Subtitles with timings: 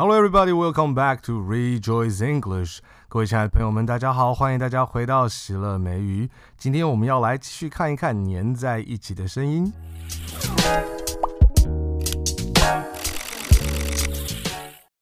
[0.00, 0.52] Hello, everybody.
[0.52, 2.78] Welcome back to Rejoice English.
[3.08, 6.30] 各位亲爱的朋友们，大家好，欢迎大家回到喜乐美语。
[6.56, 9.72] 今天我们要来继续看一看粘在一起的声音。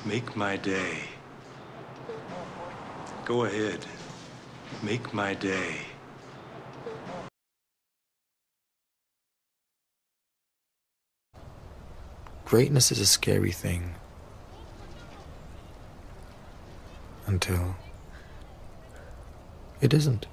[0.04, 1.08] make my day.
[3.26, 3.80] Go ahead,
[4.82, 5.83] make my day.
[12.46, 13.94] Greatness is a scary thing
[17.26, 17.74] until
[19.80, 20.26] it isn't.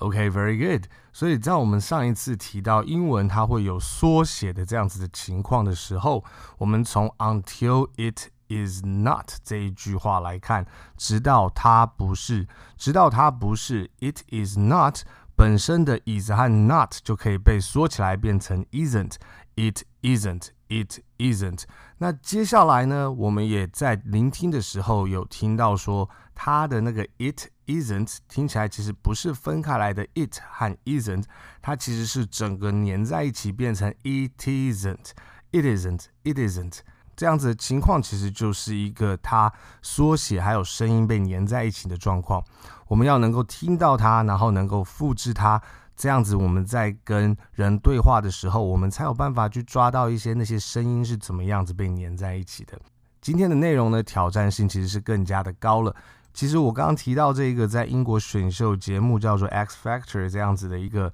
[0.00, 0.86] Okay, very good.
[1.12, 6.24] 所以在我们上一次提到英文它会有缩写的这样子的情况的时候，
[6.58, 10.64] 我们从 until it is not 这一句话来看，
[10.96, 15.00] 直到它不是，直到它不是，it is not
[15.34, 19.16] 本身的 is 和 not 就可以被缩起来变成 isn't。
[19.55, 20.47] It isn't.
[20.67, 21.63] It isn't.
[21.99, 23.11] 那接下来呢？
[23.11, 31.25] 我们也在聆听的时候有听到说，它的那个 it isn't 听起来其实不是分开来的 it 和 isn't，
[31.61, 35.11] 它其实是整个粘在一起变成 it isn't.
[35.51, 36.05] It isn't.
[36.23, 36.79] It isn't.
[37.15, 39.53] 这样子的情况其实就是一个它
[39.83, 42.43] 缩写还有声音被粘在一起的状况。
[42.87, 45.61] 我们要能够听到它，然后能够复制它。
[45.95, 52.79] 这样子，我们在跟人对话的时候，我们才有办法去抓到一些那些声音是怎么样子被粘在一起的。
[53.21, 55.95] 今天的内容呢，挑战性其实是更加的高了。
[56.33, 61.13] 其实我刚刚提到这个在英国选秀节目叫做 X Factor 这样子的一个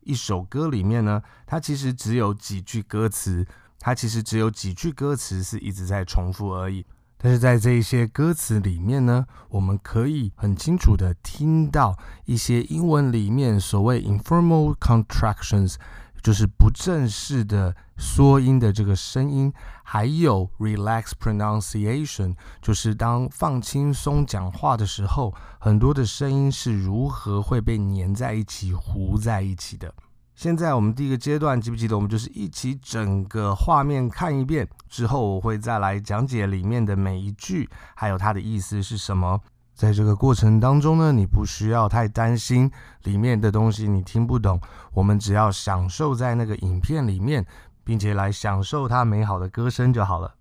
[0.00, 3.46] 一首歌里面呢，它其实只有几句歌词，
[3.78, 6.84] 它其实只有几句歌词是一直在重复而已。
[7.18, 11.96] 但是在这一些歌词里面呢，我们可以很清楚的听到
[12.26, 15.76] 一些英文里面所谓 informal contractions，
[16.22, 29.94] 就是不正式的缩音的这个声音，还有 relaxed pronunciation，就是当放轻松讲话的时候，很多的声音是如何会被粘在一起、糊在一起的。
[30.36, 31.96] 现在我们第一个阶段，记不记得？
[31.96, 39.40] 我们就是一起整个画面看一遍之后，我会再来讲解里面的每一句，还有它的意思是什么。
[39.74, 42.70] 在这个过程当中呢，你不需要太担心
[43.04, 44.60] 里面的东西你听不懂，
[44.92, 47.46] 我们只要享受在那个影片里面，
[47.82, 50.34] 并且来享受它美好的歌声就好了。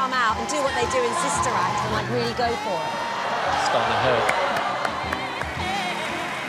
[0.00, 2.72] Come out and do what they do in Sister Act and like really go for
[2.72, 2.88] it.
[3.52, 4.24] It's starting to hurt.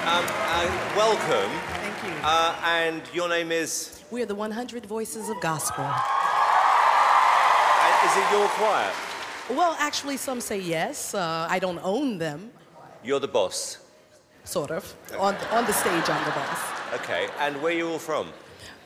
[0.08, 0.24] Um,
[0.56, 1.52] uh, welcome.
[1.84, 2.14] Thank you.
[2.24, 4.00] Uh, and your name is?
[4.10, 5.84] We're the 100 Voices of Gospel.
[5.84, 5.94] And
[8.08, 8.90] is it your choir?
[9.50, 11.14] Well, actually, some say yes.
[11.14, 12.52] Uh, I don't own them.
[13.04, 13.80] You're the boss?
[14.46, 14.96] Sort of.
[15.20, 16.58] On, on the stage, I'm the boss.
[16.94, 17.28] Okay.
[17.40, 18.32] And where are you all from?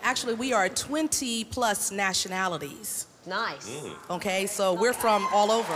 [0.02, 3.06] Actually, we are 20 plus nationalities.
[3.28, 3.68] Nice.
[3.70, 3.92] Mm.
[4.12, 5.74] Okay, so we're from all over.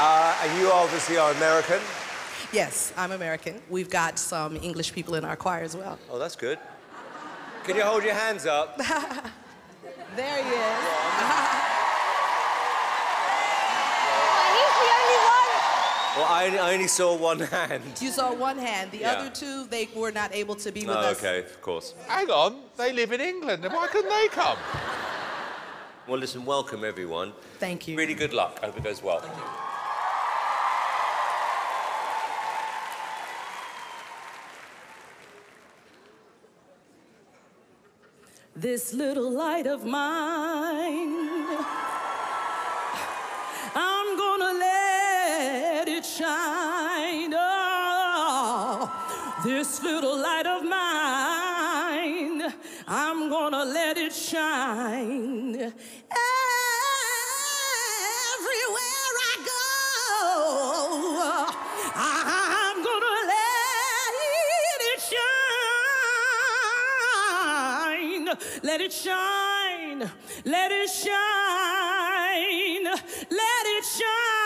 [0.00, 1.80] Uh, and you obviously are American?
[2.52, 3.60] Yes, I'm American.
[3.68, 5.98] We've got some English people in our choir as well.
[6.10, 6.58] Oh, that's good.
[7.64, 8.78] Can you hold your hands up?
[10.16, 10.78] there he is.
[16.16, 17.82] Well, I, I only saw one hand.
[18.00, 18.90] You saw one hand.
[18.90, 19.12] The Yeah.
[19.12, 21.18] other two, they were not able to be with Oh, us.
[21.18, 21.94] okay, of course.
[22.08, 24.58] Hang on, they live in England, and why couldn't they come?
[26.08, 27.34] Well, listen, welcome everyone.
[27.58, 27.94] Thank you.
[27.94, 28.58] Really good luck.
[28.62, 29.20] I hope it goes well.
[29.20, 29.42] Thank you.
[38.56, 41.18] This little light of mine,
[43.74, 47.34] I'm gonna let it shine.
[47.36, 48.90] Oh,
[49.44, 52.54] this little light of mine,
[52.88, 55.37] I'm gonna let it shine.
[55.68, 55.84] Everywhere
[59.28, 59.62] I go,
[61.94, 64.00] I'm gonna let
[64.92, 65.00] it
[68.30, 68.58] shine.
[68.62, 70.10] Let it shine.
[70.44, 72.84] Let it shine.
[72.84, 74.38] Let it shine.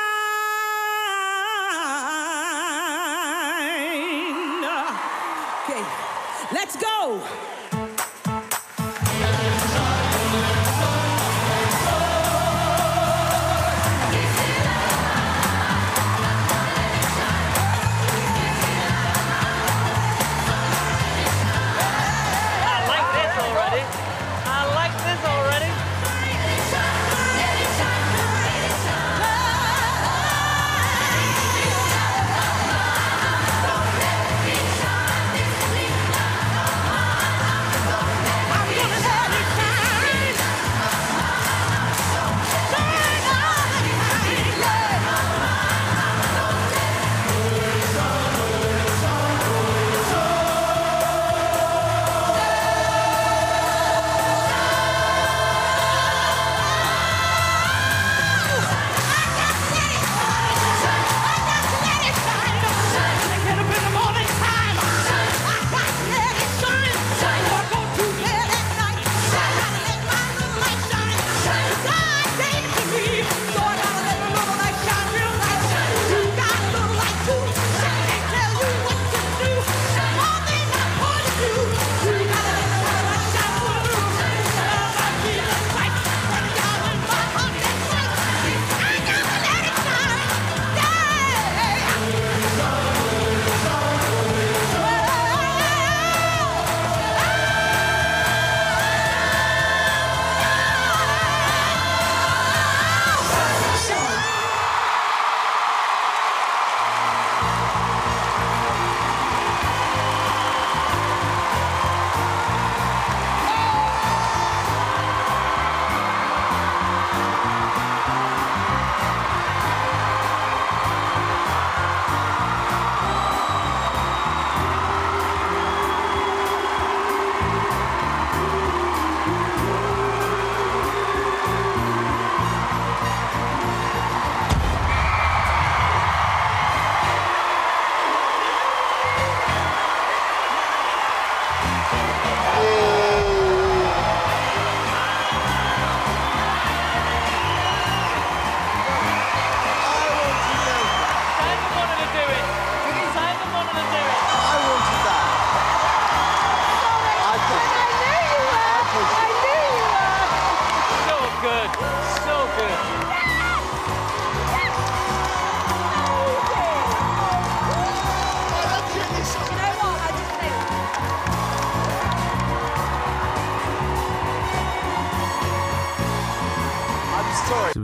[6.53, 7.23] Let's go.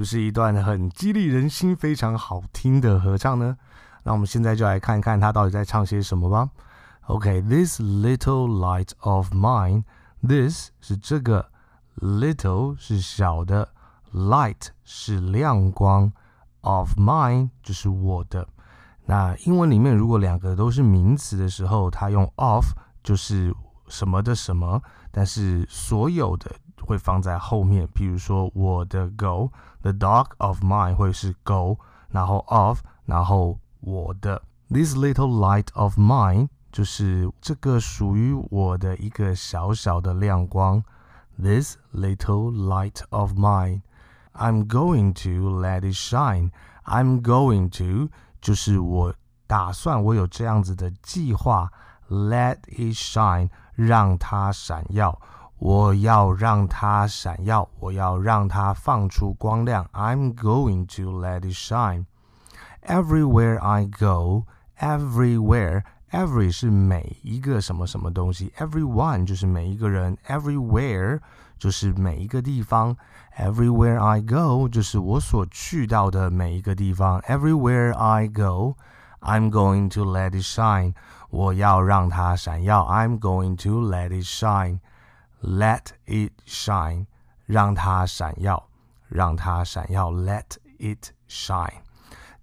[0.08, 3.58] 是一段很激励人心、非常好听的合唱呢？
[4.04, 6.48] 那我们现在就来看一看他到底在唱些什么吧。
[7.08, 11.50] OK，this、little light of mine，this 是这个
[11.98, 13.68] ，little 是小的
[14.14, 16.10] ，light 是亮光
[16.62, 18.48] ，of mine 就是我的。
[19.04, 22.64] 那英文里面如果两个都是名词的时候，它用 of
[23.02, 23.54] 就是
[23.88, 26.50] 什么的什么，但是所有的
[26.81, 27.87] 会放在后面。
[27.93, 31.77] 比如说我的狗，the dog of mine 会是狗，
[32.09, 34.41] 然后 of，然后我的。
[34.69, 40.83] This little light of mine 就是这个属于我的一个小小的亮光。
[41.37, 43.81] This little light of mine,
[44.33, 46.51] I'm going to let it shine.
[46.85, 48.09] I'm going to
[48.41, 49.13] 就是我
[49.47, 51.71] 打算，我有这样子的计划，
[52.09, 55.19] let it shine，让它闪耀。
[55.57, 59.85] 我要让它闪耀，我要让它放出光亮。
[59.93, 62.05] I'm going to let it shine.
[62.85, 64.43] Everywhere I go,
[64.77, 71.19] everywhere, every 是每一个什么什么东西，everyone 就是每一个人，everywhere
[71.57, 72.97] 就是每一个地方，
[73.37, 78.75] everywhere I go 就是我所去到的每一个地方，everywhere I go,
[79.21, 80.93] I'm going to let it shine.
[81.29, 84.79] 我要让它闪耀，I'm going to let it shine.
[85.42, 87.06] ，Let it shine，
[87.46, 88.68] 让它闪耀，
[89.08, 91.82] 让它闪耀，Let it shine。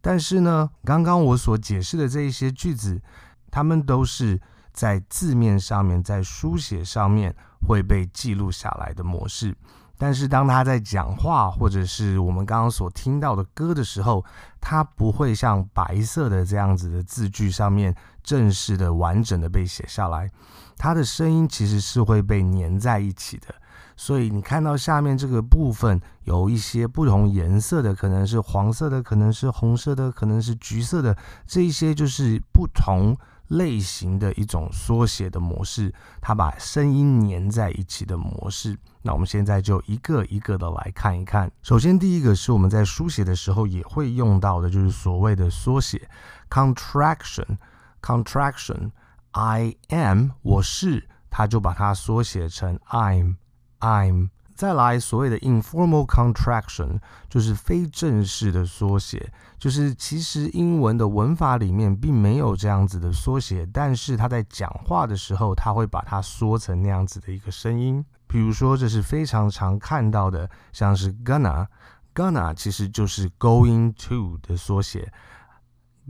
[0.01, 3.01] 但是呢，刚刚我所解释的这一些句子，
[3.49, 4.39] 它们都是
[4.71, 7.35] 在字面上面，在书写上面
[7.67, 9.55] 会被记录下来的模式。
[9.97, 14.25] 但是当他在讲话，或者是我们刚刚所听到的歌的时候，
[14.59, 20.29] 它不会像白色的这样子的字句上面正式的完整的被写下来，
[20.77, 23.53] 它的声音其实是会被粘在一起的。
[23.97, 31.15] 所以你看到下面这个部分有一些不同颜色的，可能是黄色的，可能是红色的，可能是橘色的，
[31.47, 33.15] 这一些就是不同
[33.47, 38.77] 类型的一种缩写的模式，它把声音粘在一起的模式。
[39.01, 41.49] 那我们现在就一个一个的来看一看。
[41.63, 46.09] 首先，第一个是我们在书写的时候也会用到的，就是所谓的缩写
[46.49, 47.57] ：CONTRACTION、
[48.01, 48.91] CONTRACTION。
[49.35, 54.29] I am，我是，他就把它缩写成 I'm，I'm。
[54.55, 68.05] 再来，所谓的 informal contraction，就是非正式的缩写，就是其实英文的文法里面并没有这样子的缩写，但是他在讲话的时候，他会把它缩成那样子的一个声音。
[68.27, 75.11] 比如说，这是非常常看到的，像是 gonna，gonna 其实就是 going to 的缩写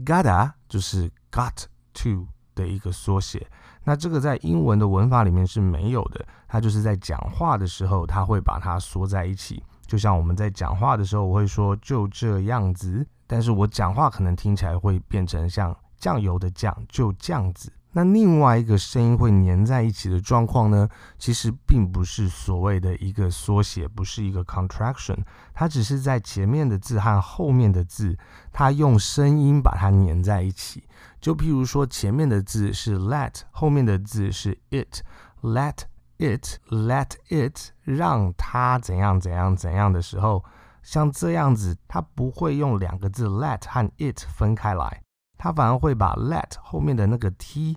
[0.04, 1.64] ，gotta 就是 got
[1.94, 3.46] to 的一个缩写。
[3.84, 9.62] 那这个在英文的文法里面是没有的，它就是在讲话的时候，它会把它缩在一起。
[9.86, 17.70] 就像我们在讲话的时候，我会说就这样子，但是我讲话可能听起来会变成像酱油的酱，就酱子。
[17.96, 20.86] 那另外一个声音会粘在一起的状况呢，
[21.18, 25.16] 其实并不是所谓的一个缩写，不是一个 contraction，
[25.54, 28.18] 它只是在前面的字和后面的字，
[28.52, 30.84] 它用声音把它粘在一起。
[31.22, 35.78] 就譬如说，前面的字是 let，后面的字是 it，let
[36.18, 40.44] it，let it，让它怎样怎样怎样的时候，
[40.82, 45.05] 像这样子，它不会用两个字 let 和 it 分开来。
[45.38, 47.76] 他反而会把 let 后面的那个 t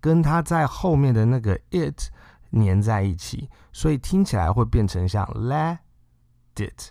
[0.00, 2.10] 跟它在后面的那个 it
[2.52, 5.78] 粘在一起，所以听起来会变成像 let
[6.54, 6.90] it，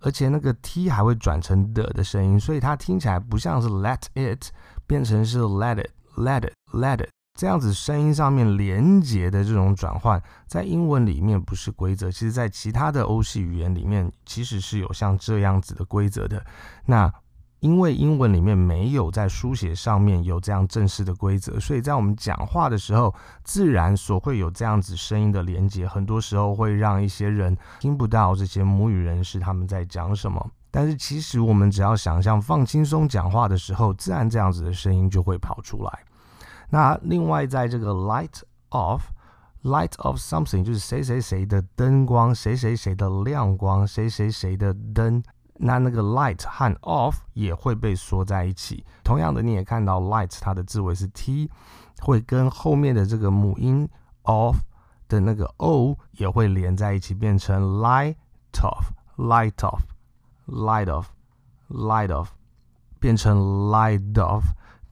[0.00, 4.50] 而且那个 t 还会转成的的声音，所以它听起来不像是 let it，
[4.86, 7.08] 变成是 let it，let it，let it，
[7.38, 16.44] 这样子声音上面连接的这种转换，在英文里面不是规则，其实在其他的欧系语言里面其实是有像这样子的规则的。
[16.84, 17.12] 那
[17.62, 23.14] 因为英文里面没有在书写上面有这样正式的规则，所以在我们讲话的时候，
[23.44, 30.44] 自然所会有这样子声音的连接，很多时候会让一些人听不到这些母语人士他们在讲什么。
[30.72, 36.00] 但是其实我们只要想象放轻松讲话的时候，自然这样子的声音就会跑出来。
[36.68, 38.40] 那另外在这个 light
[38.70, 39.02] of
[39.62, 45.22] light of something 就是谁谁谁的灯光，谁谁谁的亮光，谁谁谁的灯。
[45.64, 48.84] 那那个 light 和 off 也会被缩在一起。
[49.04, 51.48] 同样的，你也看到 light 它的字尾是 t，
[52.00, 53.88] 会跟后面的这个母音
[54.24, 54.56] off
[55.08, 58.16] 的那个 o 也会连在一起，变成 light
[58.52, 62.26] off，light off，light off，light off，
[62.98, 63.38] 变成
[63.70, 64.42] light off。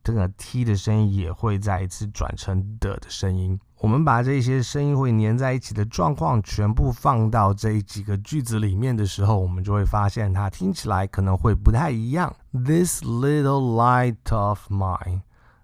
[0.03, 3.59] 这个 t 的声音也会再一次转成的的声音。
[3.81, 12.37] 我们把这些声音会粘在一起的状况全部放到这几个句子里面的时候，我们就会发现它听起来可能会不太一样。
[12.53, 15.23] This little light of mine,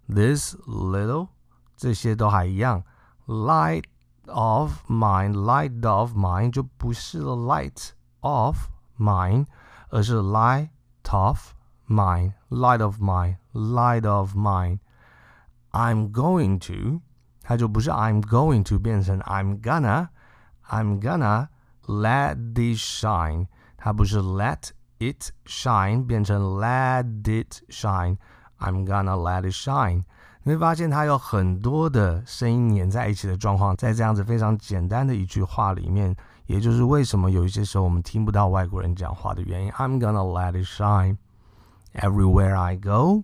[0.08, 1.28] this little，
[1.76, 2.84] 这些都还一样。
[3.26, 3.84] Light
[4.28, 8.56] of mine, light of mine 就不是 light of
[8.98, 9.44] mine，
[9.90, 10.70] 而是 light
[11.10, 11.52] of
[11.86, 14.78] mine, light of mine, light of mine.
[15.72, 17.02] I'm going to.
[17.45, 20.09] 它就不是 I'm going to 变成 I'm gonna
[20.69, 21.47] I'm gonna
[21.85, 23.47] let this shine，
[23.77, 24.69] 它不是 let
[24.99, 28.17] it shine 变成 let it shine
[28.59, 30.03] I'm gonna let it shine。
[30.43, 36.15] 你会发现它有很多的声音粘在一起的状况，在这样子非常简单的一句话里面，
[36.47, 39.71] 也就是为什么有一些时候我们听不到外国人讲话的原因。
[39.73, 41.17] I'm gonna let it shine
[41.93, 43.23] everywhere I go.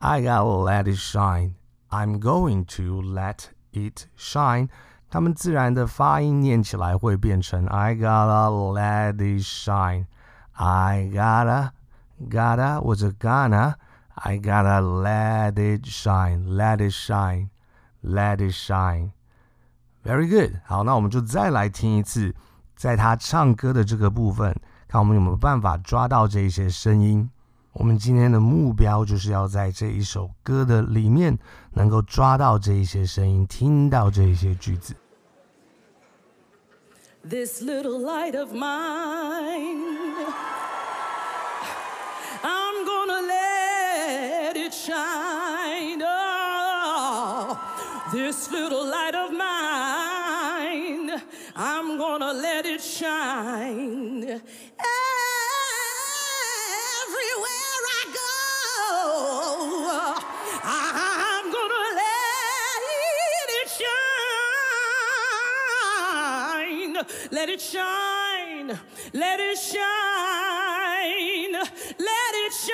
[0.00, 1.54] I gotta let it shine.
[1.92, 4.68] I'm going to let it shine，
[5.10, 11.70] 他们自然的发音念起来会变成 I gotta let it shine。I gotta
[12.28, 13.74] gotta 或者 gonna
[14.14, 17.50] I gotta let it shine, let it shine,
[18.02, 19.12] let it shine.
[20.04, 20.60] Very good。
[20.64, 22.34] 好，那我们就再来听一次，
[22.74, 24.54] 在他唱歌的这个部分，
[24.88, 27.30] 看我们有没有办法抓到这些声音。
[27.72, 31.38] 我们今天的目标就是要在这一首歌的里面
[31.74, 34.94] 能够抓到这一些声音，听到这一些句子。
[37.28, 39.84] This little light of mine,
[42.42, 46.02] I'm gonna let it shine.
[46.02, 47.56] Oh,
[48.10, 51.20] this little light of mine,
[51.54, 54.40] I'm gonna let it shine.
[54.78, 55.41] Everywhere
[67.43, 67.59] Let it shine.
[67.59, 68.79] Let it shine.
[69.13, 71.53] Let it shine.
[71.99, 72.73] Let it shine.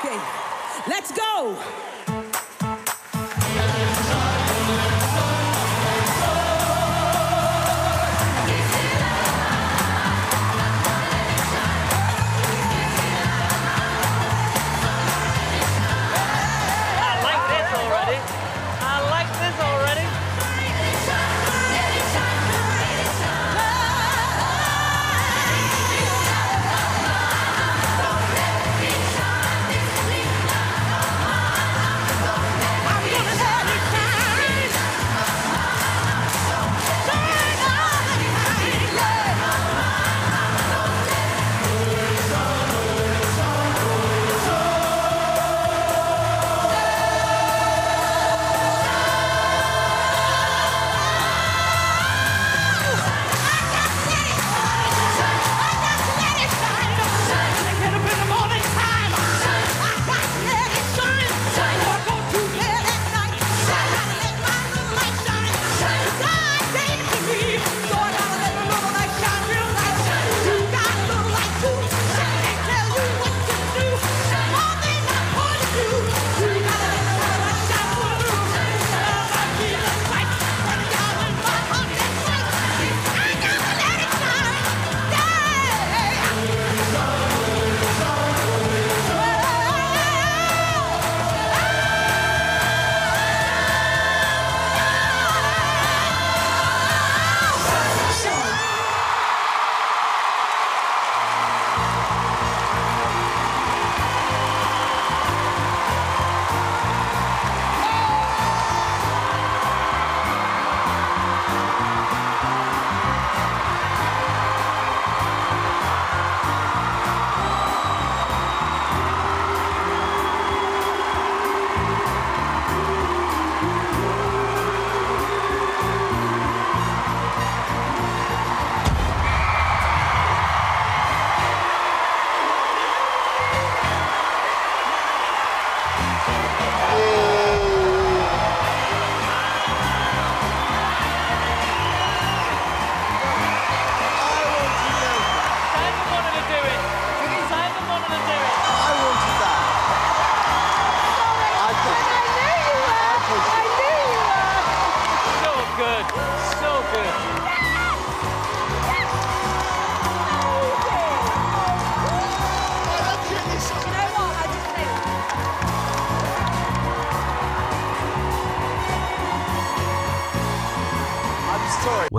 [0.00, 0.18] Okay,
[0.88, 1.83] let's go.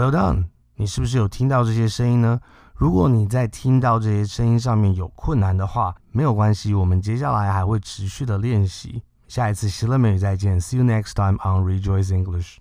[0.06, 0.50] Well done！
[0.76, 2.40] 你是不是有听到这些声音呢？
[2.76, 9.02] 如果你在听到这些声音上面有困难的话，没有关系，我们接下来还会持续的练习。
[9.28, 12.58] 下一次喜乐美语再见，See you next time on Rejoice English。